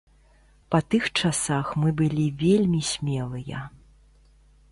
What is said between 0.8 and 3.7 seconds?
тых часах мы былі вельмі смелыя.